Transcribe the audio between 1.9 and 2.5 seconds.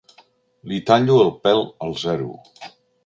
zero.